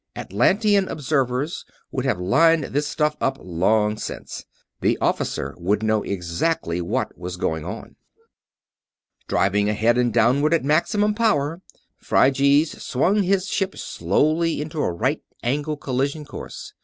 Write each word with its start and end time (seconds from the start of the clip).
Atlantean 0.15 0.87
observers 0.87 1.63
would 1.91 2.05
have 2.05 2.19
lined 2.19 2.63
this 2.63 2.87
stuff 2.87 3.15
up 3.21 3.37
long 3.39 3.97
since; 3.97 4.45
the 4.79 4.97
Officer 4.97 5.53
would 5.59 5.83
know 5.83 6.01
exactly 6.01 6.81
what 6.81 7.15
was 7.15 7.37
going 7.37 7.63
on. 7.63 7.95
Driving 9.27 9.69
ahead 9.69 9.99
and 9.99 10.11
downward, 10.11 10.55
at 10.55 10.63
maximum 10.65 11.13
power, 11.13 11.61
Phryges 11.99 12.81
swung 12.81 13.21
his 13.21 13.45
ship 13.45 13.77
slowly 13.77 14.59
into 14.59 14.79
a 14.81 14.91
right 14.91 15.21
angle 15.43 15.77
collision 15.77 16.25
course. 16.25 16.73